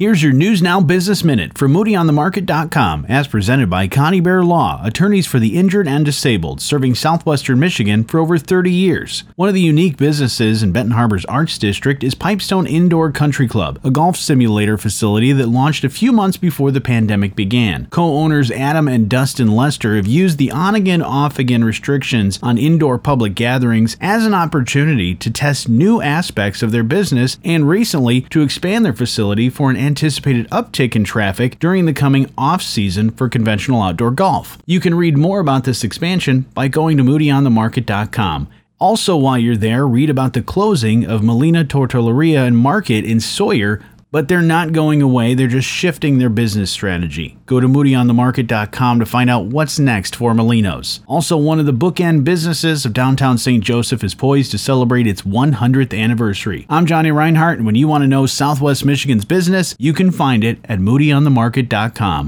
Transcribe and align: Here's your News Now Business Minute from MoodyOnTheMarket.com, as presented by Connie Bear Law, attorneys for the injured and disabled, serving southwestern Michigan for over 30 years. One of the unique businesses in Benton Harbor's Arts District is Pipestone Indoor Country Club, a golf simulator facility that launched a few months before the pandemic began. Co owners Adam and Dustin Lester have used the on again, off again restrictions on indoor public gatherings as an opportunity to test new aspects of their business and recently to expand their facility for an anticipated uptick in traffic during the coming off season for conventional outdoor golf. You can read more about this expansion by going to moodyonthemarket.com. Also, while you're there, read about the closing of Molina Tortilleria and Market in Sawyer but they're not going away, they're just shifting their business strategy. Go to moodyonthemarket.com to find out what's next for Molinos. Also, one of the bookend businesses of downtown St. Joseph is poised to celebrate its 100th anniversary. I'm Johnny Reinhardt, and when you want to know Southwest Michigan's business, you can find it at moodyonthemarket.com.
Here's 0.00 0.22
your 0.22 0.32
News 0.32 0.62
Now 0.62 0.80
Business 0.80 1.24
Minute 1.24 1.58
from 1.58 1.72
MoodyOnTheMarket.com, 1.72 3.06
as 3.08 3.26
presented 3.26 3.68
by 3.68 3.88
Connie 3.88 4.20
Bear 4.20 4.44
Law, 4.44 4.80
attorneys 4.84 5.26
for 5.26 5.40
the 5.40 5.58
injured 5.58 5.88
and 5.88 6.04
disabled, 6.04 6.60
serving 6.60 6.94
southwestern 6.94 7.58
Michigan 7.58 8.04
for 8.04 8.20
over 8.20 8.38
30 8.38 8.70
years. 8.70 9.24
One 9.34 9.48
of 9.48 9.56
the 9.56 9.60
unique 9.60 9.96
businesses 9.96 10.62
in 10.62 10.70
Benton 10.70 10.92
Harbor's 10.92 11.24
Arts 11.24 11.58
District 11.58 12.04
is 12.04 12.14
Pipestone 12.14 12.68
Indoor 12.68 13.10
Country 13.10 13.48
Club, 13.48 13.80
a 13.82 13.90
golf 13.90 14.16
simulator 14.16 14.78
facility 14.78 15.32
that 15.32 15.48
launched 15.48 15.82
a 15.82 15.90
few 15.90 16.12
months 16.12 16.36
before 16.36 16.70
the 16.70 16.80
pandemic 16.80 17.34
began. 17.34 17.86
Co 17.86 18.04
owners 18.04 18.52
Adam 18.52 18.86
and 18.86 19.10
Dustin 19.10 19.50
Lester 19.50 19.96
have 19.96 20.06
used 20.06 20.38
the 20.38 20.52
on 20.52 20.76
again, 20.76 21.02
off 21.02 21.40
again 21.40 21.64
restrictions 21.64 22.38
on 22.40 22.56
indoor 22.56 22.98
public 22.98 23.34
gatherings 23.34 23.96
as 24.00 24.24
an 24.24 24.32
opportunity 24.32 25.16
to 25.16 25.28
test 25.28 25.68
new 25.68 26.00
aspects 26.00 26.62
of 26.62 26.70
their 26.70 26.84
business 26.84 27.40
and 27.42 27.68
recently 27.68 28.20
to 28.20 28.42
expand 28.42 28.84
their 28.84 28.92
facility 28.92 29.50
for 29.50 29.70
an 29.70 29.87
anticipated 29.88 30.48
uptick 30.50 30.94
in 30.94 31.02
traffic 31.02 31.58
during 31.58 31.86
the 31.86 31.92
coming 31.92 32.30
off 32.38 32.62
season 32.62 33.10
for 33.10 33.28
conventional 33.28 33.82
outdoor 33.82 34.12
golf. 34.12 34.58
You 34.66 34.78
can 34.78 34.94
read 34.94 35.18
more 35.18 35.40
about 35.40 35.64
this 35.64 35.82
expansion 35.82 36.42
by 36.54 36.68
going 36.68 36.96
to 36.98 37.02
moodyonthemarket.com. 37.02 38.48
Also, 38.78 39.16
while 39.16 39.38
you're 39.38 39.56
there, 39.56 39.88
read 39.88 40.10
about 40.10 40.34
the 40.34 40.42
closing 40.42 41.04
of 41.04 41.24
Molina 41.24 41.64
Tortilleria 41.64 42.46
and 42.46 42.56
Market 42.56 43.04
in 43.04 43.18
Sawyer 43.18 43.82
but 44.10 44.28
they're 44.28 44.40
not 44.40 44.72
going 44.72 45.02
away, 45.02 45.34
they're 45.34 45.46
just 45.46 45.68
shifting 45.68 46.18
their 46.18 46.28
business 46.28 46.70
strategy. 46.70 47.36
Go 47.46 47.60
to 47.60 47.68
moodyonthemarket.com 47.68 48.98
to 48.98 49.06
find 49.06 49.30
out 49.30 49.46
what's 49.46 49.78
next 49.78 50.16
for 50.16 50.32
Molinos. 50.32 51.00
Also, 51.06 51.36
one 51.36 51.60
of 51.60 51.66
the 51.66 51.72
bookend 51.72 52.24
businesses 52.24 52.84
of 52.84 52.92
downtown 52.92 53.38
St. 53.38 53.62
Joseph 53.62 54.02
is 54.02 54.14
poised 54.14 54.50
to 54.50 54.58
celebrate 54.58 55.06
its 55.06 55.22
100th 55.22 55.98
anniversary. 55.98 56.66
I'm 56.68 56.86
Johnny 56.86 57.10
Reinhardt, 57.10 57.58
and 57.58 57.66
when 57.66 57.74
you 57.74 57.88
want 57.88 58.02
to 58.02 58.08
know 58.08 58.26
Southwest 58.26 58.84
Michigan's 58.84 59.24
business, 59.24 59.74
you 59.78 59.92
can 59.92 60.10
find 60.10 60.44
it 60.44 60.58
at 60.64 60.78
moodyonthemarket.com. 60.78 62.26